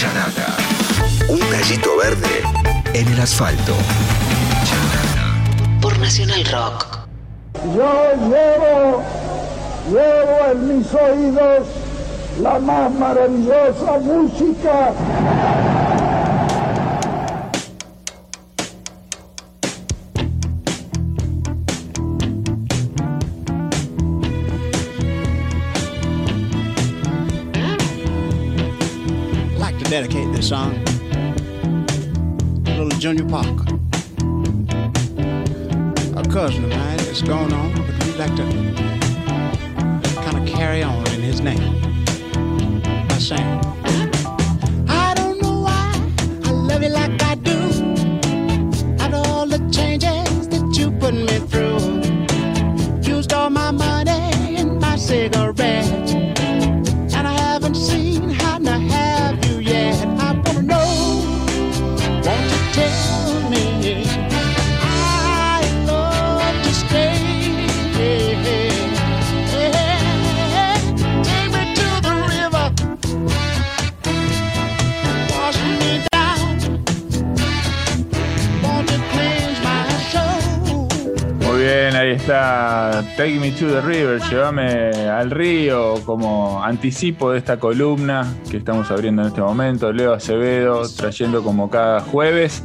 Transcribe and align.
Charada. 0.00 0.56
Un 1.28 1.38
tallito 1.40 1.94
verde 1.98 2.42
en 2.94 3.06
el 3.06 3.20
asfalto. 3.20 3.74
Por 5.82 5.98
Nacional 5.98 6.42
Rock. 6.46 6.86
Yo 7.76 8.14
llevo, 8.30 9.02
llevo 9.90 10.52
en 10.52 10.78
mis 10.78 10.86
oídos 10.94 11.66
la 12.40 12.58
más 12.60 12.90
maravillosa 12.92 13.98
música. 14.00 14.94
Dedicate 29.90 30.32
this 30.32 30.50
song 30.50 30.72
little 32.64 32.88
Junior 33.00 33.28
Parker. 33.28 33.74
A 36.16 36.22
cousin 36.28 36.62
of 36.62 36.70
mine 36.70 36.96
that's 36.98 37.22
going 37.22 37.52
on, 37.52 37.74
but 37.74 38.06
we'd 38.06 38.14
like 38.14 38.36
to 38.36 38.44
kind 40.22 40.38
of 40.38 40.46
carry 40.46 40.84
on 40.84 41.04
in 41.08 41.20
his 41.22 41.40
name 41.40 41.82
by 43.08 43.18
saying, 43.18 43.69
está 82.12 83.04
Take 83.16 83.38
Me 83.38 83.50
to 83.52 83.66
the 83.66 83.80
River, 83.80 84.20
llévame 84.30 84.90
al 85.08 85.30
río 85.30 85.94
como 86.04 86.62
anticipo 86.62 87.30
de 87.32 87.38
esta 87.38 87.58
columna 87.58 88.26
que 88.50 88.58
estamos 88.58 88.90
abriendo 88.90 89.22
en 89.22 89.28
este 89.28 89.40
momento. 89.40 89.92
Leo 89.92 90.12
Acevedo 90.14 90.82
trayendo 90.96 91.42
como 91.42 91.68
cada 91.68 92.00
jueves 92.00 92.64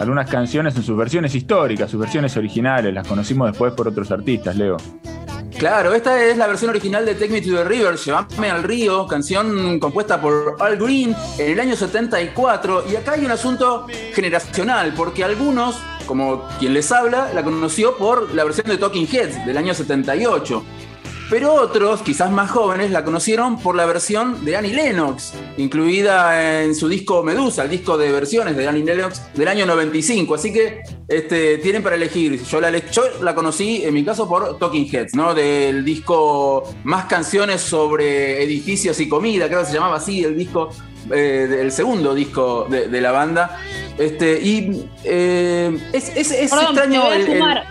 algunas 0.00 0.28
canciones 0.28 0.76
en 0.76 0.82
sus 0.82 0.96
versiones 0.96 1.34
históricas, 1.34 1.90
sus 1.90 2.00
versiones 2.00 2.36
originales. 2.36 2.92
Las 2.92 3.06
conocimos 3.06 3.50
después 3.50 3.72
por 3.72 3.88
otros 3.88 4.10
artistas, 4.10 4.56
Leo. 4.56 4.76
Claro, 5.58 5.94
esta 5.94 6.22
es 6.22 6.36
la 6.36 6.46
versión 6.46 6.68
original 6.68 7.06
de 7.06 7.14
Take 7.14 7.30
Me 7.30 7.40
to 7.40 7.56
the 7.56 7.64
River, 7.64 7.96
Llévame 7.96 8.50
al 8.50 8.62
río, 8.62 9.06
canción 9.06 9.80
compuesta 9.80 10.20
por 10.20 10.56
Al 10.60 10.76
Green 10.76 11.16
en 11.38 11.52
el 11.52 11.58
año 11.58 11.74
74. 11.74 12.84
Y 12.92 12.96
acá 12.96 13.12
hay 13.12 13.24
un 13.24 13.30
asunto 13.30 13.86
generacional, 14.12 14.92
porque 14.94 15.24
algunos, 15.24 15.78
como 16.04 16.46
quien 16.58 16.74
les 16.74 16.92
habla, 16.92 17.32
la 17.32 17.42
conoció 17.42 17.96
por 17.96 18.34
la 18.34 18.44
versión 18.44 18.66
de 18.66 18.76
Talking 18.76 19.08
Heads 19.10 19.46
del 19.46 19.56
año 19.56 19.72
78. 19.72 20.62
Pero 21.28 21.54
otros, 21.54 22.02
quizás 22.02 22.30
más 22.30 22.50
jóvenes, 22.52 22.92
la 22.92 23.02
conocieron 23.04 23.58
por 23.60 23.74
la 23.74 23.84
versión 23.84 24.44
de 24.44 24.56
Annie 24.56 24.72
Lennox, 24.72 25.32
incluida 25.56 26.62
en 26.62 26.74
su 26.76 26.88
disco 26.88 27.24
Medusa, 27.24 27.64
el 27.64 27.70
disco 27.70 27.98
de 27.98 28.12
versiones 28.12 28.56
de 28.56 28.68
Annie 28.68 28.84
Lennox 28.84 29.22
del 29.34 29.48
año 29.48 29.66
95. 29.66 30.36
Así 30.36 30.52
que 30.52 30.82
este, 31.08 31.58
tienen 31.58 31.82
para 31.82 31.96
elegir. 31.96 32.40
Yo 32.44 32.60
la, 32.60 32.70
yo 32.78 33.02
la 33.22 33.34
conocí, 33.34 33.82
en 33.84 33.94
mi 33.94 34.04
caso, 34.04 34.28
por 34.28 34.56
Talking 34.58 34.88
Heads, 34.92 35.14
¿no? 35.14 35.34
Del 35.34 35.84
disco 35.84 36.62
Más 36.84 37.06
canciones 37.06 37.60
sobre 37.60 38.42
edificios 38.44 39.00
y 39.00 39.08
comida, 39.08 39.48
creo 39.48 39.60
que 39.60 39.66
se 39.66 39.74
llamaba 39.74 39.96
así, 39.96 40.22
el 40.22 40.36
disco, 40.38 40.70
eh, 41.12 41.58
el 41.60 41.72
segundo 41.72 42.14
disco 42.14 42.66
de, 42.70 42.86
de 42.86 43.00
la 43.00 43.10
banda. 43.10 43.58
Este, 43.98 44.40
y 44.40 44.88
eh, 45.02 45.76
es, 45.92 46.08
es- 46.16 46.30
es 46.30 46.50
Perdón, 46.50 46.66
extraño. 46.76 47.00
me 47.02 47.06
voy 47.08 47.16
a 47.16 47.16
el-. 47.16 47.64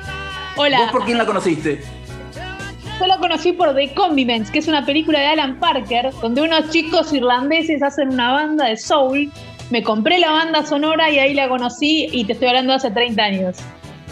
Hola. 0.57 0.79
¿Vos 0.79 0.91
por 0.91 1.03
quién 1.05 1.17
la 1.17 1.25
conociste? 1.25 1.83
Conocí 3.35 3.51
por 3.51 3.75
The 3.75 3.93
Condiments, 3.93 4.49
que 4.49 4.59
es 4.59 4.67
una 4.69 4.85
película 4.85 5.19
de 5.19 5.25
Alan 5.25 5.59
Parker, 5.59 6.09
donde 6.21 6.41
unos 6.41 6.69
chicos 6.69 7.11
irlandeses 7.11 7.83
hacen 7.83 8.13
una 8.13 8.31
banda 8.31 8.67
de 8.67 8.77
soul. 8.77 9.29
Me 9.71 9.83
compré 9.83 10.19
la 10.19 10.31
banda 10.31 10.65
sonora 10.65 11.11
y 11.11 11.19
ahí 11.19 11.33
la 11.33 11.49
conocí 11.49 12.07
y 12.13 12.23
te 12.23 12.31
estoy 12.31 12.47
hablando 12.47 12.71
hace 12.71 12.91
30 12.91 13.21
años. 13.21 13.57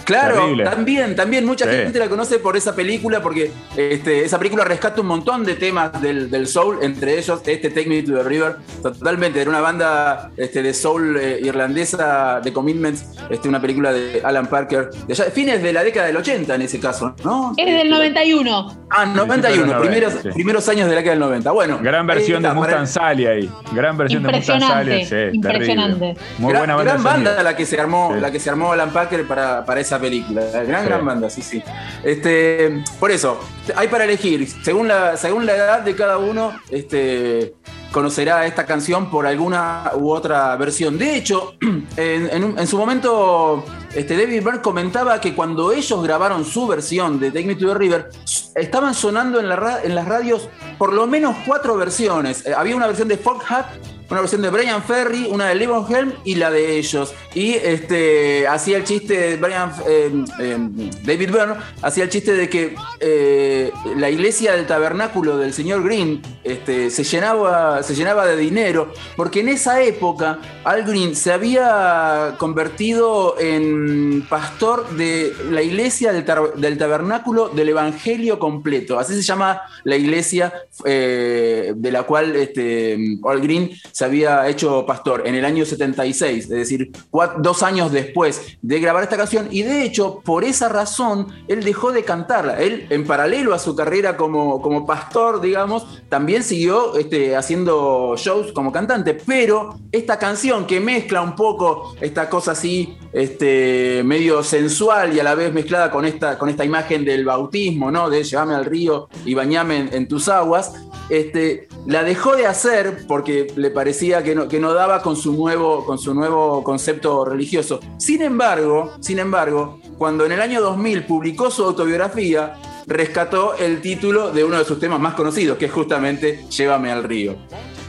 Claro, 0.06 0.36
Terrible. 0.36 0.64
también, 0.66 1.16
también 1.16 1.46
mucha 1.46 1.66
Sí. 1.66 1.72
gente 1.78 2.00
la 2.00 2.10
conoce 2.10 2.40
por 2.40 2.58
esa 2.58 2.76
película 2.76 3.22
porque 3.22 3.52
este, 3.78 4.26
esa 4.26 4.38
película 4.38 4.64
rescata 4.66 5.02
un 5.02 5.08
montón 5.08 5.44
de 5.46 5.56
temas 5.56 6.02
del, 6.02 6.30
del 6.30 6.48
soul, 6.48 6.80
entre 6.82 7.18
ellos 7.18 7.42
este 7.46 7.70
Take 7.70 7.88
Me 7.90 8.04
to 8.04 8.14
the 8.14 8.24
River, 8.24 8.58
totalmente, 8.82 9.40
era 9.42 9.50
una 9.50 9.62
banda 9.62 10.32
este, 10.38 10.62
de 10.62 10.74
soul 10.74 11.18
eh, 11.18 11.40
irlandesa 11.44 12.40
de 12.44 12.52
Commitments, 12.54 13.06
este, 13.30 13.48
una 13.50 13.62
película 13.62 13.92
de 13.94 14.22
Alan 14.24 14.48
Parker, 14.48 14.90
de 15.08 15.14
allá- 15.14 15.32
fines 15.32 15.62
de 15.64 15.74
la 15.74 15.84
década 15.84 16.08
del 16.08 16.18
80 16.18 16.56
en 16.56 16.62
ese 16.64 16.80
caso, 16.80 17.16
¿no? 17.24 17.54
Es 17.58 17.66
del 17.66 17.90
91. 17.90 18.84
Ah, 18.90 19.06
91, 19.06 19.66
90, 19.66 19.80
primeros, 19.82 20.14
sí. 20.22 20.30
primeros 20.34 20.70
años 20.70 20.86
de 20.88 20.92
la 20.96 20.98
década 20.98 21.12
del 21.12 21.20
90. 21.20 21.52
Bueno, 21.52 21.80
Gran 21.82 22.06
versión 22.06 22.46
ahí 22.46 22.52
de 22.52 22.56
Mustang 22.56 22.88
Sally 22.88 23.26
ahí. 23.26 23.50
Gran 23.74 23.98
versión 23.98 24.24
de 24.24 24.32
Mustang 24.32 24.60
Sally. 24.60 24.92
Impresionante, 24.92 25.32
Sí, 25.32 25.36
impresionante. 25.38 26.00
terrible. 26.00 26.22
Muy 26.40 26.50
gran, 26.52 26.60
buena 26.62 26.76
banda. 26.76 26.92
gran 26.92 27.04
banda 27.04 27.44
la 27.44 27.56
que 27.56 27.66
se 27.66 27.80
armó, 27.80 28.12
Sí. 28.16 28.20
la 28.22 28.32
que 28.32 28.40
se 28.40 28.50
armó 28.50 28.72
Alan 28.74 28.90
Parker 28.92 29.26
para, 29.28 29.66
para 29.66 29.80
esa 29.82 29.93
película. 30.00 30.42
Gran, 30.46 30.82
Sí. 30.84 30.88
gran 30.90 31.06
banda, 31.06 31.30
sí, 31.30 31.42
sí. 31.42 31.64
Este, 32.04 32.84
por 33.00 33.12
eso, 33.12 33.40
hay 33.76 33.88
para 33.88 34.04
elegir. 34.06 34.48
Según 34.64 34.88
la, 34.88 35.18
según 35.18 35.46
la 35.46 35.56
edad 35.56 35.82
de 35.82 35.96
cada 35.96 36.18
uno, 36.18 36.54
este, 36.70 37.54
conocerá 37.92 38.46
esta 38.46 38.66
canción 38.66 39.10
por 39.10 39.28
alguna 39.28 39.92
u 39.96 40.10
otra 40.12 40.56
versión. 40.58 40.98
De 40.98 41.16
hecho, 41.16 41.54
en, 41.98 42.58
en 42.58 42.68
su 42.68 42.78
momento, 42.78 43.64
este, 43.94 44.18
David 44.18 44.44
Byrne 44.44 44.62
comentaba 44.62 45.22
que 45.22 45.34
cuando 45.36 45.72
ellos 45.72 46.04
grabaron 46.04 46.44
su 46.44 46.68
versión 46.68 47.20
de 47.20 47.32
Take 47.32 47.46
Me 47.46 47.56
to 47.56 47.68
the 47.68 47.76
River, 47.76 48.10
estaban 48.56 48.94
sonando 48.94 49.40
en, 49.40 49.48
la 49.50 49.80
en 49.84 49.96
las 49.96 50.08
radios 50.08 50.50
por 50.78 50.94
lo 50.94 51.06
menos 51.08 51.36
cuatro 51.46 51.78
versiones. 51.78 52.46
Eh, 52.46 52.54
había 52.56 52.76
una 52.76 52.88
versión 52.88 53.08
de 53.08 53.18
Folk 53.18 53.44
Hat, 53.50 53.66
una 54.14 54.22
versión 54.22 54.44
de 54.44 54.52
Brian 54.52 54.84
Ferry, 54.84 55.26
una 55.28 55.48
de 55.48 55.64
Helm 55.64 56.14
y 56.24 56.36
la 56.36 56.52
de 56.52 56.78
ellos. 56.78 57.16
Y 57.34 57.54
este 57.54 58.48
hacía 58.48 58.78
el 58.78 58.84
chiste, 58.84 59.38
Brian, 59.38 59.72
eh, 59.88 60.24
eh, 60.40 60.58
David 61.04 61.32
Byrne 61.32 61.56
hacía 61.82 62.04
el 62.04 62.12
chiste 62.12 62.34
de 62.34 62.48
que 62.48 62.76
eh, 63.00 63.72
la 63.98 64.12
iglesia 64.12 64.54
del 64.54 64.68
tabernáculo 64.68 65.38
del 65.38 65.52
señor 65.52 65.84
Green 65.84 66.22
este, 66.44 66.92
se, 66.92 67.04
llenaba, 67.04 67.82
se 67.82 67.96
llenaba 67.96 68.28
de 68.28 68.38
dinero, 68.38 68.94
porque 69.16 69.40
en 69.40 69.50
esa 69.50 69.82
época 69.82 70.38
Al 70.64 70.84
Green 70.84 71.16
se 71.16 71.32
había 71.32 72.36
convertido 72.38 73.36
en 73.40 74.28
pastor 74.30 74.90
de 74.92 75.34
la 75.50 75.64
iglesia 75.64 76.14
del, 76.14 76.24
del 76.58 76.78
tabernáculo 76.78 77.50
del 77.50 77.70
Evangelio 77.70 78.38
completo. 78.38 79.00
Así 79.00 79.16
se 79.16 79.24
llama 79.24 79.64
la 79.84 79.96
iglesia 79.96 80.54
eh, 80.86 81.74
de 81.76 81.92
la 81.92 82.04
cual 82.04 82.36
este, 82.36 83.18
Al 83.24 83.42
Green 83.42 83.72
se 83.92 84.03
había 84.04 84.48
hecho 84.48 84.86
pastor 84.86 85.24
en 85.26 85.36
el 85.36 85.46
año 85.46 85.66
76, 85.66 86.44
es 86.44 86.50
decir, 86.50 86.92
dos 87.38 87.64
años 87.64 87.92
después 87.92 88.58
de 88.62 88.80
grabar 88.80 89.04
esta 89.04 89.18
canción. 89.18 89.48
Y 89.52 89.64
de 89.64 89.84
hecho, 89.84 90.22
por 90.24 90.44
esa 90.44 90.70
razón, 90.70 91.28
él 91.48 91.64
dejó 91.64 91.92
de 91.92 92.04
cantarla. 92.04 92.60
Él, 92.60 92.88
en 92.90 93.06
paralelo 93.06 93.54
a 93.54 93.60
su 93.60 93.76
carrera 93.76 94.18
como, 94.18 94.62
como 94.62 94.86
pastor, 94.86 95.42
digamos, 95.42 96.02
también 96.10 96.44
siguió 96.44 96.96
este, 96.98 97.36
haciendo 97.36 98.16
shows 98.18 98.52
como 98.52 98.72
cantante. 98.72 99.14
Pero 99.14 99.80
esta 99.92 100.18
canción 100.18 100.66
que 100.66 100.80
mezcla 100.80 101.22
un 101.22 101.36
poco 101.36 101.96
esta 102.02 102.30
cosa 102.30 102.52
así, 102.52 102.98
este, 103.12 104.02
medio 104.04 104.44
sensual 104.44 105.16
y 105.16 105.20
a 105.20 105.24
la 105.24 105.36
vez 105.36 105.54
mezclada 105.54 105.92
con 105.92 106.06
esta, 106.06 106.38
con 106.38 106.50
esta 106.50 106.66
imagen 106.66 107.06
del 107.06 107.26
bautismo, 107.26 107.92
¿no? 107.92 108.10
De 108.10 108.24
llévame 108.24 108.56
al 108.56 108.66
río 108.66 109.08
y 109.26 109.34
bañame 109.34 109.78
en, 109.78 109.94
en 109.94 110.08
tus 110.08 110.28
aguas. 110.30 110.74
Este, 111.14 111.68
la 111.86 112.04
dejó 112.04 112.36
de 112.36 112.48
hacer 112.48 113.06
porque 113.08 113.46
le 113.56 113.70
parecía 113.70 114.24
que 114.24 114.34
no, 114.34 114.48
que 114.48 114.60
no 114.60 114.74
daba 114.74 115.04
con 115.04 115.16
su, 115.16 115.34
nuevo, 115.34 115.86
con 115.86 116.00
su 116.00 116.16
nuevo 116.16 116.64
concepto 116.64 117.24
religioso. 117.24 117.80
Sin 118.00 118.24
embargo, 118.24 118.94
sin 119.00 119.20
embargo, 119.20 119.80
cuando 120.00 120.26
en 120.26 120.32
el 120.32 120.42
año 120.42 120.60
2000 120.60 121.06
publicó 121.06 121.52
su 121.52 121.66
autobiografía, 121.66 122.56
rescató 122.88 123.54
el 123.60 123.80
título 123.80 124.32
de 124.32 124.44
uno 124.44 124.58
de 124.58 124.66
sus 124.66 124.80
temas 124.80 125.00
más 125.00 125.14
conocidos, 125.14 125.60
que 125.60 125.66
es 125.66 125.72
justamente 125.72 126.46
Llévame 126.50 126.92
al 126.92 127.04
río. 127.04 127.36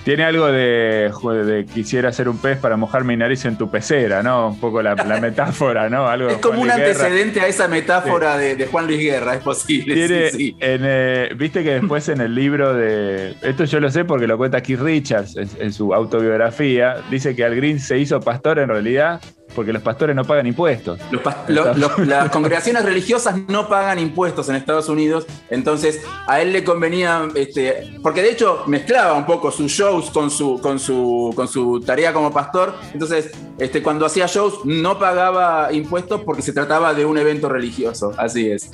Tiene 0.05 0.25
algo 0.25 0.47
de, 0.49 1.11
de, 1.47 1.67
quisiera 1.73 2.13
ser 2.13 2.29
un 2.29 2.37
pez 2.37 2.59
para 2.59 2.77
mojar 2.77 3.05
mi 3.05 3.17
nariz 3.17 3.47
en 3.47 3.57
tu 3.57 3.71
pecera, 3.71 4.23
¿no? 4.23 4.49
Un 4.49 4.61
poco 4.61 4.83
la, 4.83 4.95
metáfora, 5.21 5.89
¿no? 5.89 6.07
Algo 6.07 6.29
es 6.29 6.37
como 6.39 6.61
un 6.61 6.71
antecedente 6.71 7.41
a 7.41 7.47
esa 7.47 7.69
metáfora 7.69 8.37
de, 8.37 8.67
Juan 8.67 8.87
Luis 8.87 9.01
Guerra, 9.01 9.35
es 9.35 9.43
posible. 9.43 9.95
Tiene, 9.95 10.31
eh, 10.61 11.35
Viste 11.37 11.65
que 11.65 11.81
después 11.81 12.09
en 12.09 12.21
el 12.21 12.35
libro 12.35 12.75
de. 12.75 13.35
Esto 13.43 13.65
yo 13.65 13.81
lo 13.81 13.91
sé 13.91 14.05
porque 14.05 14.27
lo 14.27 14.37
cuenta 14.37 14.63
Keith 14.63 14.81
Richards 14.81 15.37
en 15.37 15.73
su 15.73 15.95
autobiografía. 15.95 16.97
Dice 17.11 17.35
que 17.35 17.45
Al 17.45 17.57
Green 17.57 17.81
se 17.81 17.99
hizo 17.99 18.21
pastor 18.21 18.59
en 18.59 18.69
realidad 18.69 19.21
porque 19.55 19.73
los 19.73 19.83
pastores 19.83 20.15
no 20.15 20.25
pagan 20.25 20.47
impuestos. 20.47 20.99
las 21.49 22.31
congregaciones 22.31 22.85
religiosas 22.85 23.37
no 23.49 23.69
pagan 23.69 23.99
impuestos 23.99 24.49
en 24.49 24.57
Estados 24.57 24.89
Unidos, 24.89 25.27
entonces 25.51 26.03
a 26.27 26.41
él 26.41 26.53
le 26.53 26.65
convenía, 26.65 27.29
este, 27.35 27.99
porque 28.03 28.23
de 28.23 28.31
hecho 28.31 28.65
mezclaba 28.67 29.15
un 29.15 29.27
poco 29.27 29.51
sus 29.51 29.71
shows 29.71 30.11
con 30.11 30.31
su, 30.31 30.61
con 30.61 30.79
su, 30.79 31.33
con 31.35 31.49
su 31.49 31.81
tarea 31.81 32.13
como 32.13 32.33
pastor, 32.33 32.75
entonces 32.93 33.31
este, 33.59 33.83
cuando 33.83 34.07
hacía 34.07 34.27
shows 34.27 34.65
no 34.65 34.99
pagaba 34.99 35.73
impuestos 35.73 36.23
porque 36.23 36.43
se 36.43 36.53
trataba 36.53 36.95
de 36.95 37.05
un 37.05 37.19
evento 37.19 37.49
religioso, 37.49 38.13
así 38.17 38.51
es. 38.51 38.71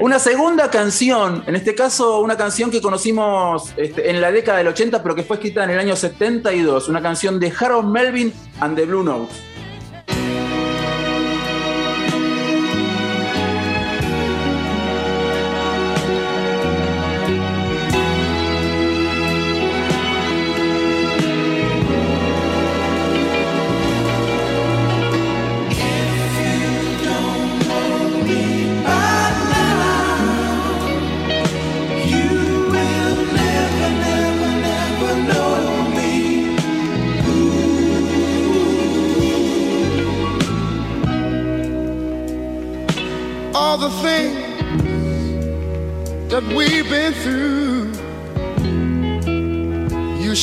Una 0.00 0.18
segunda 0.18 0.70
canción, 0.70 1.44
en 1.46 1.56
este 1.56 1.74
caso 1.74 2.20
una 2.20 2.36
canción 2.36 2.70
que 2.70 2.80
conocimos 2.80 3.72
este, 3.76 4.10
en 4.10 4.20
la 4.20 4.32
década 4.32 4.58
del 4.58 4.68
80, 4.68 5.02
pero 5.02 5.14
que 5.14 5.22
fue 5.22 5.36
escrita 5.36 5.64
en 5.64 5.70
el 5.70 5.78
año 5.78 5.96
72, 5.96 6.88
una 6.88 7.02
canción 7.02 7.38
de 7.38 7.52
Harold 7.58 7.88
Melvin 7.88 8.32
and 8.60 8.76
the 8.76 8.84
Blue 8.84 9.02
Notes. 9.02 9.55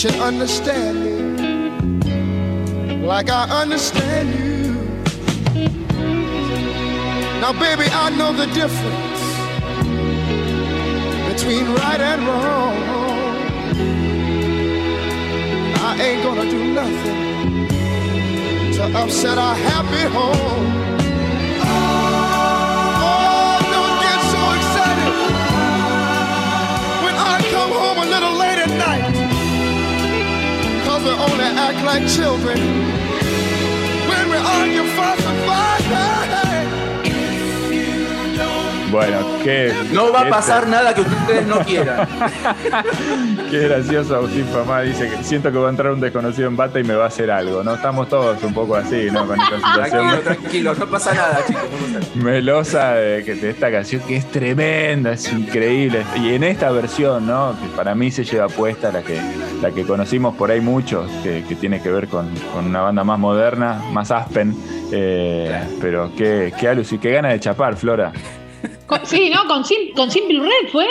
Understand 0.09 1.01
me 1.01 1.13
like 3.05 3.29
I 3.29 3.61
understand 3.61 4.29
you. 4.37 4.73
Now, 7.39 7.53
baby, 7.53 7.85
I 7.89 8.09
know 8.17 8.33
the 8.33 8.47
difference 8.47 9.23
between 11.31 11.73
right 11.75 12.01
and 12.01 12.27
wrong. 12.27 12.77
I 15.79 16.01
ain't 16.01 16.23
gonna 16.23 16.49
do 16.49 16.73
nothing 16.73 17.67
to 18.73 18.83
upset 18.99 19.37
our 19.37 19.55
happy 19.55 20.09
home. 20.13 20.82
Only 31.19 31.45
act 31.45 31.83
like 31.85 32.07
children. 32.07 32.57
When 34.09 34.29
we 34.29 34.37
argue, 34.37 34.83
fuss 34.95 35.22
Bueno, 38.93 39.17
qué. 39.43 39.73
No 39.91 40.13
va 40.13 40.21
a 40.21 40.29
pasar 40.29 40.67
nada 40.67 40.93
que 40.93 41.01
ustedes 41.01 41.47
no 41.47 41.61
quieran. 41.61 42.07
qué 43.49 43.67
gracioso 43.67 44.17
Agustín 44.17 44.45
Famá 44.45 44.81
dice 44.81 45.09
que 45.09 45.23
siento 45.23 45.51
que 45.51 45.57
va 45.57 45.65
a 45.65 45.71
entrar 45.71 45.91
un 45.93 45.99
desconocido 45.99 46.47
en 46.47 46.55
bata 46.55 46.79
y 46.79 46.83
me 46.83 46.93
va 46.93 47.05
a 47.05 47.07
hacer 47.07 47.31
algo, 47.31 47.63
¿no? 47.63 47.73
Estamos 47.73 48.07
todos 48.07 48.43
un 48.43 48.53
poco 48.53 48.75
así, 48.75 49.07
¿no? 49.11 49.25
Con 49.25 49.41
esta 49.41 49.55
situación. 49.55 49.89
Tranquilo, 49.89 50.21
tranquilo, 50.21 50.75
no 50.75 50.85
pasa 50.85 51.11
nada, 51.15 51.39
chicos. 51.47 51.63
Melosa 52.13 52.93
de, 52.93 53.23
de 53.23 53.49
esta 53.49 53.71
canción 53.71 54.03
que 54.03 54.15
es 54.15 54.29
tremenda, 54.29 55.13
es 55.13 55.33
increíble. 55.33 56.05
Y 56.15 56.35
en 56.35 56.43
esta 56.43 56.69
versión, 56.69 57.25
¿no? 57.25 57.55
Que 57.59 57.75
para 57.75 57.95
mí 57.95 58.11
se 58.11 58.23
lleva 58.23 58.47
puesta 58.47 58.91
la 58.91 59.01
que, 59.01 59.19
la 59.59 59.71
que 59.71 59.85
conocimos 59.85 60.35
por 60.35 60.51
ahí 60.51 60.61
muchos, 60.61 61.09
que, 61.23 61.41
tiene 61.59 61.81
que 61.81 61.89
ver 61.89 62.07
con, 62.07 62.29
una 62.63 62.81
banda 62.81 63.03
más 63.03 63.17
moderna, 63.17 63.81
más 63.91 64.11
Aspen. 64.11 64.55
Eh, 64.91 65.63
pero 65.81 66.11
qué, 66.15 66.53
qué 66.59 66.85
y 66.91 66.97
qué 66.99 67.09
gana 67.09 67.29
de 67.29 67.39
chapar, 67.39 67.75
Flora 67.75 68.13
sí, 69.03 69.29
¿no? 69.29 69.47
Con, 69.47 69.63
con 69.95 70.11
Simple 70.11 70.39
Red 70.39 70.71
fue. 70.71 70.87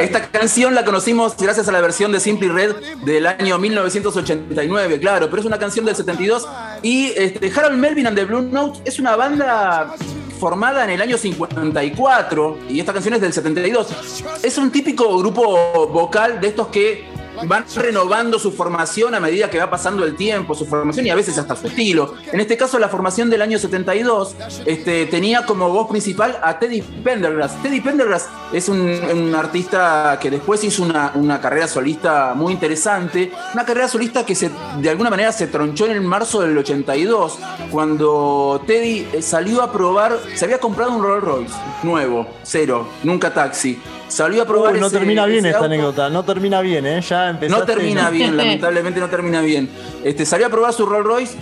Esta 0.00 0.30
canción 0.30 0.74
la 0.74 0.84
conocimos 0.84 1.36
gracias 1.36 1.68
a 1.68 1.72
la 1.72 1.80
versión 1.80 2.12
de 2.12 2.20
Simply 2.20 2.48
Red 2.48 2.76
del 3.04 3.26
año 3.26 3.58
1989, 3.58 5.00
claro, 5.00 5.28
pero 5.28 5.40
es 5.40 5.46
una 5.46 5.58
canción 5.58 5.84
del 5.84 5.96
72. 5.96 6.48
Y 6.82 7.12
este, 7.16 7.52
Harold 7.54 7.76
Melvin 7.76 8.06
and 8.06 8.16
the 8.16 8.24
Blue 8.24 8.42
Note 8.42 8.80
es 8.84 8.98
una 8.98 9.16
banda 9.16 9.94
formada 10.38 10.84
en 10.84 10.90
el 10.90 11.02
año 11.02 11.18
54 11.18 12.58
y 12.68 12.80
esta 12.80 12.92
canción 12.92 13.14
es 13.14 13.20
del 13.20 13.32
72. 13.32 14.38
Es 14.42 14.56
un 14.56 14.70
típico 14.70 15.18
grupo 15.18 15.88
vocal 15.88 16.40
de 16.40 16.48
estos 16.48 16.68
que 16.68 17.15
van 17.44 17.64
renovando 17.74 18.38
su 18.38 18.52
formación 18.52 19.14
a 19.14 19.20
medida 19.20 19.50
que 19.50 19.58
va 19.58 19.70
pasando 19.70 20.04
el 20.04 20.16
tiempo, 20.16 20.54
su 20.54 20.66
formación 20.66 21.06
y 21.06 21.10
a 21.10 21.14
veces 21.14 21.38
hasta 21.38 21.56
su 21.56 21.66
estilo. 21.66 22.14
En 22.32 22.40
este 22.40 22.56
caso, 22.56 22.78
la 22.78 22.88
formación 22.88 23.30
del 23.30 23.42
año 23.42 23.58
72 23.58 24.36
este, 24.64 25.06
tenía 25.06 25.44
como 25.44 25.68
voz 25.68 25.88
principal 25.88 26.38
a 26.42 26.58
Teddy 26.58 26.82
Pendergrass. 26.82 27.62
Teddy 27.62 27.80
Pendergrass 27.80 28.28
es 28.52 28.68
un, 28.68 29.34
artista 29.36 30.18
que 30.20 30.30
después 30.30 30.62
hizo 30.64 30.82
una, 30.82 31.40
carrera 31.40 31.68
solista 31.68 32.32
muy 32.34 32.52
interesante, 32.52 33.30
una 33.52 33.64
carrera 33.64 33.88
solista 33.88 34.24
que 34.24 34.34
se, 34.34 34.50
de 34.78 34.90
alguna 34.90 35.10
manera 35.10 35.32
se 35.32 35.46
tronchó 35.46 35.86
en 35.86 35.92
el 35.92 36.00
marzo 36.00 36.40
del 36.40 36.56
82, 36.56 37.38
cuando 37.70 38.62
Teddy 38.66 39.06
eh, 39.12 39.22
salió 39.22 39.62
a 39.62 39.72
probar, 39.72 40.18
se 40.34 40.44
había 40.44 40.58
comprado 40.58 40.92
un 40.92 41.02
Rolls 41.02 41.24
Royce 41.24 41.54
nuevo, 41.82 42.26
cero, 42.42 42.88
nunca 43.02 43.32
taxi. 43.32 43.78
Salió 44.08 44.42
a 44.42 44.46
probar. 44.46 44.76
no 44.78 44.90
termina 44.90 45.26
bien 45.26 45.44
esta 45.46 45.64
anécdota, 45.64 46.08
no 46.08 46.24
termina 46.24 46.60
bien, 46.60 46.86
¿eh? 46.86 47.00
Ya 47.00 47.25
No 47.32 47.64
termina 47.64 48.10
bien, 48.10 48.36
lamentablemente 48.36 49.00
no 49.00 49.08
termina 49.08 49.40
bien. 49.40 49.68
Este, 50.04 50.26
salió 50.26 50.46
a 50.46 50.50
probar 50.50 50.72
su 50.72 50.86
Rolls 50.86 51.06
Royce 51.06 51.36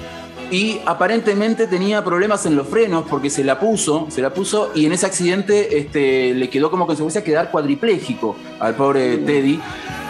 y 0.50 0.80
aparentemente 0.84 1.66
tenía 1.66 2.04
problemas 2.04 2.46
en 2.46 2.56
los 2.56 2.68
frenos 2.68 3.04
porque 3.08 3.30
se 3.30 3.44
la 3.44 3.58
puso, 3.58 4.06
se 4.10 4.22
la 4.22 4.32
puso 4.32 4.70
y 4.74 4.86
en 4.86 4.92
ese 4.92 5.06
accidente 5.06 5.78
este, 5.78 6.34
le 6.34 6.50
quedó 6.50 6.70
como 6.70 6.86
consecuencia 6.86 7.24
quedar 7.24 7.50
cuadripléjico 7.50 8.36
al 8.60 8.74
pobre 8.74 9.18
Teddy. 9.18 9.60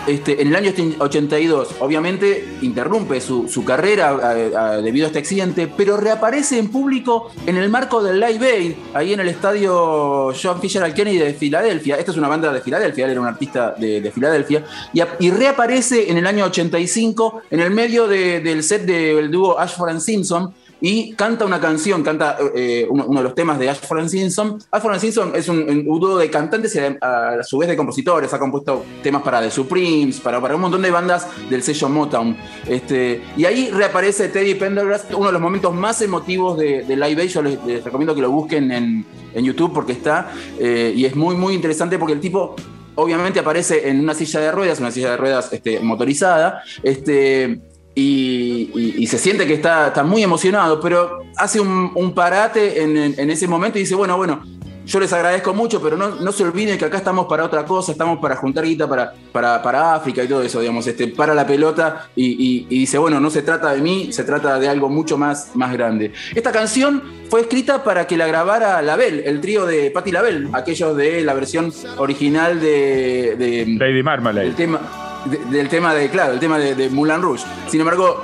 Este, 0.07 0.43
en 0.43 0.49
el 0.49 0.57
año 0.57 0.73
82, 0.99 1.77
obviamente 1.81 2.57
interrumpe 2.61 3.21
su, 3.21 3.65
carrera 3.65 4.35
debido 4.83 5.07
a 5.07 5.09
este 5.09 5.19
accidente, 5.19 5.67
pero 5.67 5.97
reaparece 5.97 6.59
en 6.59 6.69
público 6.69 7.31
en 7.47 7.57
el 7.57 7.71
marco 7.71 8.03
del 8.03 8.21
Live 8.21 8.47
Aid, 8.47 8.73
ahí 8.93 9.15
en 9.15 9.21
el 9.21 9.29
estadio 9.29 10.33
John 10.41 10.61
Fisher 10.61 10.93
Kennedy 10.93 11.19
de 11.19 11.33
Filadelfia. 11.33 11.97
Esta 11.97 12.11
es 12.11 12.19
una 12.19 12.29
banda 12.29 12.53
de 12.53 12.61
Filadelfia, 12.61 13.07
él 13.07 13.13
era 13.13 13.21
un 13.21 13.27
artista 13.27 13.75
de, 13.79 14.13
Filadelfia, 14.15 14.65
y, 14.93 15.31
reaparece 15.31 16.11
en 16.11 16.19
el 16.19 16.27
año 16.27 16.45
85 16.45 17.43
en 17.51 17.61
el 17.61 17.71
medio 17.71 18.07
del 18.07 18.63
set 18.63 18.83
del 18.83 19.31
dúo 19.31 19.59
Ashford 19.59 19.91
and 19.91 20.01
Simpson 20.01 20.55
y 20.87 21.15
canta 21.15 21.47
una 21.47 21.59
canción, 21.63 22.03
canta 22.03 22.37
eh, 22.55 22.87
uno, 22.91 23.07
de 23.07 23.23
los 23.23 23.35
temas 23.35 23.59
de 23.59 23.71
Ashford 23.71 24.07
Simpson. 24.07 24.59
Ashford 24.71 24.99
Simpson 24.99 25.33
es 25.35 25.49
un, 25.49 25.87
un, 25.87 26.19
de 26.19 26.29
cantantes 26.29 26.75
y 26.75 26.79
a, 26.79 27.43
su 27.43 27.57
vez 27.57 27.71
de 27.71 27.75
compositores, 27.75 28.35
ha 28.35 28.39
compuesto 28.39 28.85
temas 29.03 29.23
para 29.23 29.41
The 29.41 29.51
Supremes, 29.51 30.21
para, 30.21 30.43
para 30.43 30.57
un 30.57 30.61
montón 30.61 30.83
de 30.83 30.91
bandas 30.91 31.27
del 31.49 31.63
sello 31.63 31.89
Motown. 31.89 32.37
Este, 32.67 33.23
y 33.35 33.47
ahí 33.47 33.71
reaparece 33.71 34.29
Teddy 34.29 34.57
Pendergrass, 34.57 35.07
uno 35.15 35.29
de 35.29 35.33
los 35.33 35.41
momentos 35.41 35.73
más 35.73 36.03
emotivos 36.03 36.59
de, 36.59 36.85
Live 36.87 37.23
Aid. 37.23 37.31
Yo 37.31 37.41
les, 37.41 37.83
recomiendo 37.83 38.15
que 38.15 38.21
lo 38.21 38.31
busquen 38.31 38.71
en, 38.71 39.07
YouTube 39.43 39.73
porque 39.73 39.93
está, 39.93 40.31
eh, 40.59 40.93
y 40.95 41.07
es 41.07 41.17
muy, 41.17 41.35
muy 41.35 41.55
interesante 41.55 41.99
porque 41.99 42.13
el 42.13 42.21
tipo 42.21 42.57
obviamente 42.95 43.41
aparece 43.41 43.89
en 43.89 44.01
una 44.01 44.13
silla 44.13 44.39
de 44.39 44.53
ruedas, 44.53 44.81
una 44.81 44.91
silla 44.91 45.13
de 45.13 45.17
ruedas 45.17 45.51
este, 45.51 45.81
motorizada, 45.81 46.63
este, 46.83 47.59
y, 47.95 49.07
se 49.07 49.19
siente 49.19 49.47
que 49.47 49.55
está, 49.55 49.89
está, 49.89 50.03
muy 50.03 50.23
emocionado, 50.23 50.81
pero 50.81 51.21
hace 51.37 51.61
un, 51.61 52.13
parate 52.15 52.83
en, 52.83 53.31
ese 53.31 53.47
momento 53.47 53.79
y 53.79 53.83
dice, 53.83 53.95
bueno, 53.95 54.17
bueno, 54.17 54.43
yo 54.87 55.01
les 55.01 55.13
agradezco 55.13 55.55
mucho, 55.55 55.81
pero 55.81 55.97
no, 55.97 56.17
no, 56.17 56.33
se 56.33 56.43
olviden 56.43 56.77
que 56.77 56.85
acá 56.85 56.99
estamos 56.99 57.27
para 57.27 57.45
otra 57.45 57.65
cosa, 57.65 57.93
estamos 57.93 58.19
para 58.19 58.37
juntar 58.37 58.65
guita 58.65 58.89
para, 58.89 59.15
para, 59.33 59.95
África 59.95 60.23
y 60.23 60.29
todo 60.29 60.43
eso, 60.43 60.61
digamos, 60.61 60.87
este, 60.87 61.09
para 61.09 61.35
la 61.35 61.47
pelota 61.47 62.09
y, 62.15 62.67
dice, 62.67 62.99
bueno, 62.99 63.21
no 63.21 63.31
se 63.31 63.43
trata 63.43 63.73
de 63.73 63.81
mí, 63.81 64.13
se 64.13 64.25
trata 64.25 64.59
de 64.59 64.69
algo 64.69 64.89
mucho 64.89 65.17
más, 65.17 65.53
más 65.55 65.73
grande. 65.73 66.13
Esta 66.35 66.53
canción 66.53 67.03
fue 67.31 67.43
escrita 67.43 67.83
para 67.83 68.07
que 68.07 68.17
la 68.17 68.27
grabara 68.27 68.83
Label, 68.83 69.23
el 69.25 69.41
trío 69.41 69.65
de 69.67 69.91
Patti 69.91 70.11
Label, 70.11 70.49
aquellos 70.53 70.97
de 70.97 71.23
la 71.23 71.35
versión 71.35 71.73
original 71.97 72.61
de... 72.61 73.65
Lady 73.79 74.03
Marmalade. 74.03 74.49
El 74.49 74.55
tema, 74.55 74.81
del 75.25 75.69
tema 75.69 75.95
de, 75.95 76.11
claro, 76.11 76.33
el 76.33 76.41
tema 76.41 76.59
de, 76.59 76.89
Moulin 76.91 77.23
Rouge. 77.23 77.45
Sin 77.69 77.81
embargo, 77.81 78.23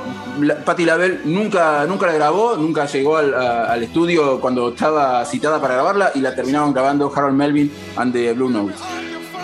Patti 0.65 0.85
LaBelle 0.85 1.21
nunca, 1.25 1.85
nunca 1.87 2.07
la 2.07 2.13
grabó, 2.13 2.57
nunca 2.57 2.87
llegó 2.87 3.17
al, 3.17 3.83
estudio 3.83 4.41
cuando 4.41 4.71
estaba 4.71 5.25
citada 5.25 5.61
para 5.61 5.75
grabarla 5.75 6.13
y 6.15 6.21
la 6.21 6.35
terminaron 6.35 6.73
grabando 6.73 7.13
Harold 7.15 7.37
Melvin 7.37 7.73
and 7.97 8.13
the 8.13 8.33
Blue 8.33 8.51
Notes. 8.51 8.81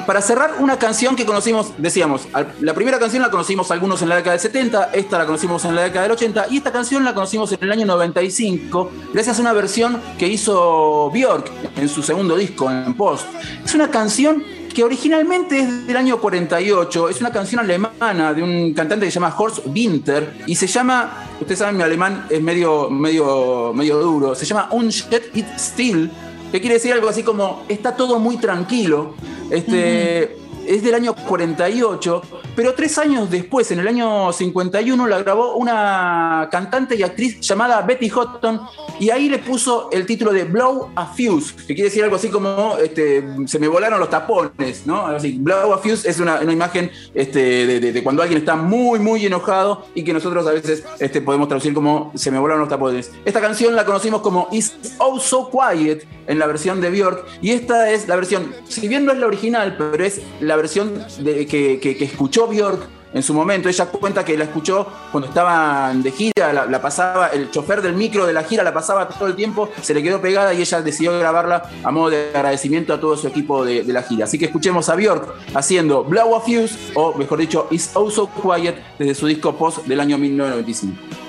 Para 0.06 0.22
cerrar, 0.22 0.54
una 0.60 0.78
canción 0.78 1.16
que 1.16 1.26
conocimos, 1.26 1.72
decíamos, 1.78 2.28
la 2.60 2.74
primera 2.74 3.00
canción 3.00 3.22
la 3.22 3.30
conocimos 3.30 3.72
algunos 3.72 4.02
en 4.02 4.08
la 4.08 4.14
década 4.14 4.32
del 4.32 4.40
70, 4.40 4.90
esta 4.92 5.18
la 5.18 5.26
conocimos 5.26 5.64
en 5.64 5.74
la 5.74 5.82
década 5.82 6.04
del 6.04 6.12
80 6.12 6.46
y 6.50 6.58
esta 6.58 6.70
canción 6.70 7.04
la 7.04 7.12
conocimos 7.12 7.50
en 7.50 7.58
el 7.60 7.72
año 7.72 7.86
95 7.86 8.92
gracias 9.12 9.38
a 9.38 9.40
una 9.40 9.52
versión 9.52 10.00
que 10.16 10.28
hizo 10.28 11.10
Björk 11.10 11.50
en 11.76 11.88
su 11.88 12.04
segundo 12.04 12.36
disco, 12.36 12.70
en 12.70 12.94
Post. 12.94 13.26
Es 13.64 13.74
una 13.74 13.90
canción 13.90 14.44
que 14.76 14.84
originalmente 14.84 15.58
es 15.58 15.86
del 15.86 15.96
año 15.96 16.20
48, 16.20 17.08
es 17.08 17.20
una 17.22 17.32
canción 17.32 17.60
alemana 17.60 18.34
de 18.34 18.42
un 18.42 18.74
cantante 18.74 19.06
que 19.06 19.10
se 19.10 19.14
llama 19.14 19.34
Horst 19.34 19.60
Winter 19.64 20.34
y 20.46 20.54
se 20.54 20.66
llama, 20.66 21.28
ustedes 21.40 21.60
saben, 21.60 21.78
mi 21.78 21.82
alemán 21.82 22.26
es 22.28 22.42
medio, 22.42 22.90
medio, 22.90 23.72
medio 23.72 23.96
duro, 23.96 24.34
se 24.34 24.44
llama 24.44 24.68
Unstedt 24.70 25.34
it 25.34 25.46
still, 25.56 26.10
que 26.52 26.60
quiere 26.60 26.74
decir 26.74 26.92
algo 26.92 27.08
así 27.08 27.22
como 27.22 27.64
está 27.70 27.96
todo 27.96 28.18
muy 28.18 28.36
tranquilo. 28.36 29.14
Este, 29.48 30.36
es 30.66 30.82
del 30.82 30.94
año 30.94 31.14
48, 31.14 32.22
pero 32.56 32.74
tres 32.74 32.96
años 32.96 33.30
después, 33.30 33.70
en 33.70 33.80
el 33.80 33.86
año 33.86 34.32
51, 34.32 35.06
la 35.06 35.22
grabó 35.22 35.56
una 35.56 36.48
cantante 36.50 36.96
y 36.96 37.02
actriz 37.02 37.38
llamada 37.40 37.82
Betty 37.82 38.08
Houghton 38.08 38.62
y 38.98 39.10
ahí 39.10 39.28
le 39.28 39.38
puso 39.38 39.90
el 39.92 40.06
título 40.06 40.32
de 40.32 40.44
Blow 40.44 40.90
a 40.96 41.06
Fuse, 41.06 41.54
que 41.54 41.74
quiere 41.74 41.84
decir 41.84 42.02
algo 42.02 42.16
así 42.16 42.30
como 42.30 42.76
este, 42.82 43.22
se 43.46 43.58
me 43.58 43.68
volaron 43.68 44.00
los 44.00 44.08
tapones, 44.08 44.86
¿no? 44.86 45.06
Así, 45.06 45.36
Blow 45.38 45.74
a 45.74 45.78
Fuse 45.78 46.08
es 46.08 46.18
una, 46.18 46.42
imagen 46.42 46.90
este, 47.14 47.66
de, 47.80 48.02
cuando 48.02 48.22
alguien 48.22 48.38
está 48.38 48.56
muy, 48.56 48.98
muy 48.98 49.26
enojado 49.26 49.86
y 49.94 50.02
que 50.02 50.14
nosotros 50.14 50.46
a 50.46 50.52
veces 50.52 50.82
este, 50.98 51.20
podemos 51.20 51.48
traducir 51.48 51.74
como 51.74 52.10
se 52.14 52.30
me 52.30 52.38
volaron 52.38 52.60
los 52.60 52.70
tapones. 52.70 53.12
Esta 53.24 53.40
canción 53.40 53.76
la 53.76 53.84
conocimos 53.84 54.22
como 54.22 54.48
It's 54.50 54.74
Oh 54.98 55.20
So 55.20 55.50
Quiet 55.50 56.15
en 56.26 56.38
la 56.38 56.46
versión 56.46 56.80
de 56.80 56.90
Björk 56.90 57.24
y 57.40 57.52
esta 57.52 57.90
es 57.90 58.08
la 58.08 58.16
versión, 58.16 58.54
si 58.68 58.88
bien 58.88 59.04
no 59.04 59.12
es 59.12 59.18
la 59.18 59.26
original, 59.26 59.76
pero 59.76 60.04
es 60.04 60.20
la 60.40 60.56
versión 60.56 61.04
de, 61.18 61.46
que, 61.46 61.96
escuchó 62.00 62.46
Björk 62.46 62.88
en 63.12 63.22
su 63.22 63.32
momento. 63.32 63.68
Ella 63.68 63.86
cuenta 63.86 64.24
que 64.24 64.36
la 64.36 64.44
escuchó 64.44 64.86
cuando 65.10 65.28
estaban 65.28 66.02
de 66.02 66.10
gira, 66.10 66.52
la, 66.52 66.82
pasaba, 66.82 67.28
el 67.28 67.50
chofer 67.50 67.80
del 67.80 67.94
micro 67.94 68.26
de 68.26 68.32
la 68.32 68.44
gira 68.44 68.62
la 68.62 68.74
pasaba 68.74 69.08
todo 69.08 69.28
el 69.28 69.36
tiempo, 69.36 69.70
se 69.80 69.94
le 69.94 70.02
quedó 70.02 70.20
pegada 70.20 70.52
y 70.52 70.60
ella 70.60 70.82
decidió 70.82 71.18
grabarla 71.18 71.70
a 71.82 71.90
modo 71.90 72.10
de 72.10 72.30
agradecimiento 72.34 72.92
a 72.92 73.00
todo 73.00 73.16
su 73.16 73.28
equipo 73.28 73.64
de, 73.64 73.84
la 73.84 74.02
gira. 74.02 74.24
Así 74.24 74.38
que 74.38 74.46
escuchemos 74.46 74.88
a 74.88 74.96
Björk 74.96 75.34
haciendo 75.54 76.04
Blow 76.04 76.34
a 76.36 76.40
Fuse, 76.40 76.76
o 76.94 77.14
mejor 77.14 77.38
dicho, 77.38 77.68
It's 77.70 77.96
Also 77.96 78.28
Quiet, 78.28 78.76
desde 78.98 79.14
su 79.14 79.26
disco 79.26 79.56
post 79.56 79.86
del 79.86 80.00
año 80.00 80.18
1995. 80.18 81.25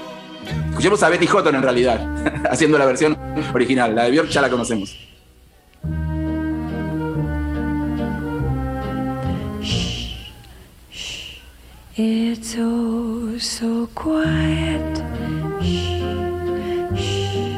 Escuchemos 0.69 1.01
a 1.03 1.09
Betty 1.09 1.27
Houghton 1.27 1.55
en 1.55 1.61
realidad, 1.61 1.99
haciendo 2.51 2.77
la 2.77 2.85
versión 2.85 3.17
original. 3.53 3.95
La 3.95 4.03
de 4.03 4.11
Björk 4.11 4.29
ya 4.29 4.41
la 4.41 4.49
conocemos. 4.49 4.95
It's 11.99 12.55
oh 12.59 13.39
so 13.39 13.89
quiet. 13.95 15.01
Shh, 15.63 16.03
shh. 16.95 17.57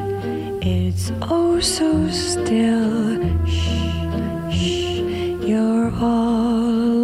It's 0.62 1.12
oh 1.24 1.60
so 1.60 2.08
still. 2.10 3.20
Shh, 3.46 4.08
shh. 4.50 5.02
You're 5.46 5.92
all 6.00 6.99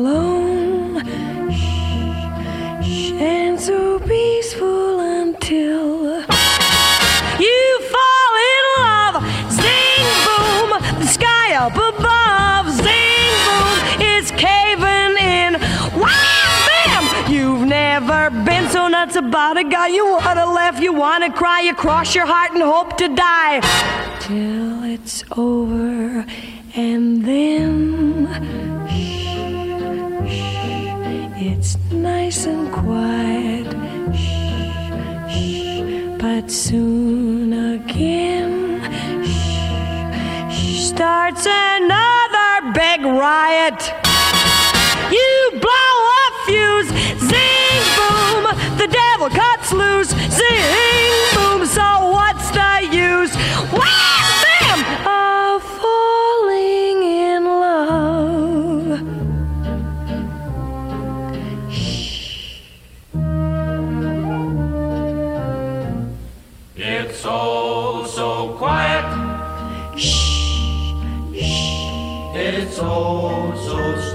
nuts 19.15 19.27
about 19.27 19.57
a 19.57 19.63
guy. 19.63 19.87
You 19.87 20.05
wanna 20.05 20.45
laugh, 20.45 20.79
you 20.79 20.93
wanna 20.93 21.31
cry, 21.31 21.61
you 21.61 21.73
cross 21.73 22.15
your 22.15 22.25
heart 22.25 22.51
and 22.51 22.61
hope 22.61 22.97
to 22.97 23.07
die. 23.07 23.61
Till 24.21 24.83
it's 24.83 25.23
over, 25.37 26.25
and 26.75 27.23
then 27.23 28.27
shh, 28.89 29.35
shh, 30.31 30.51
it's 31.49 31.77
nice 31.91 32.45
and 32.45 32.71
quiet. 32.71 33.67
Shh, 34.13 35.33
shh, 35.33 35.81
but 36.19 36.51
soon 36.51 37.53
again 37.53 38.81
shh, 39.23 40.55
shh, 40.55 40.87
starts 40.89 41.45
another 41.45 42.73
big 42.73 43.01
riot. 43.05 44.04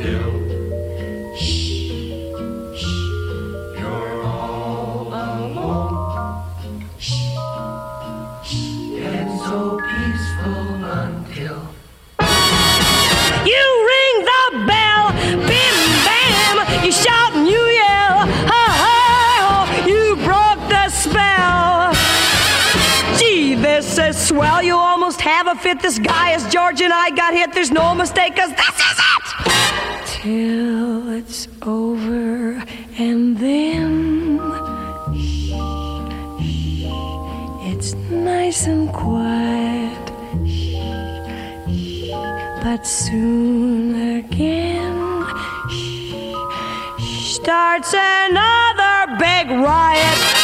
still. 0.01 0.33
You're 3.79 4.23
all 4.25 5.09
alone. 5.09 5.95
And 8.97 9.31
so 9.41 9.79
peaceful 9.91 10.69
until. 10.85 11.61
You 13.51 13.65
ring 13.93 14.17
the 14.33 14.45
bell, 14.71 15.05
bim 15.49 15.77
bam, 16.07 16.57
you 16.85 16.93
shout 16.93 17.33
and 17.35 17.47
you 17.47 17.63
yell, 17.83 18.17
ha 18.53 18.65
ha, 18.83 19.85
you 19.87 20.17
broke 20.25 20.63
the 20.71 20.89
spell. 20.89 21.93
Gee, 23.19 23.55
this 23.55 23.99
is 23.99 24.17
swell, 24.29 24.63
you 24.63 24.77
almost 24.77 25.21
have 25.21 25.47
a 25.47 25.55
fit. 25.55 25.81
This 25.83 25.99
guy 25.99 26.31
is 26.31 26.47
George 26.47 26.81
and 26.81 26.93
I 26.93 27.11
got 27.11 27.35
hit, 27.35 27.53
there's 27.53 27.71
no 27.71 27.95
mistake, 27.95 28.37
cause 28.37 28.51
that's 28.51 28.81
it. 28.81 28.90
Till 30.23 31.09
it's 31.15 31.49
over 31.63 32.63
and 32.99 33.39
then 33.39 34.39
it's 37.63 37.95
nice 38.11 38.67
and 38.67 38.93
quiet. 38.93 40.05
But 42.63 42.87
soon 42.87 44.19
again 44.19 45.25
starts 47.33 47.95
another 47.95 49.17
big 49.19 49.49
riot. 49.49 50.40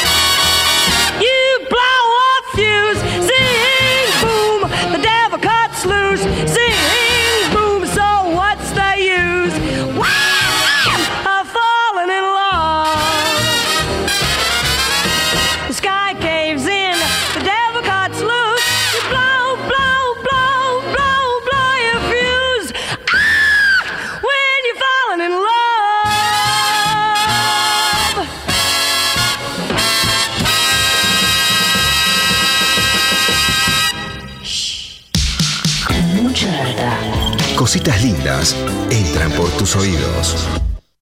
Cositas 37.86 38.02
lindas 38.02 38.56
entran 38.90 39.30
por 39.32 39.48
tus 39.52 39.76
oídos. 39.76 40.55